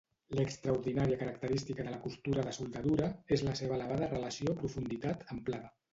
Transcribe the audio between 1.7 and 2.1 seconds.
de la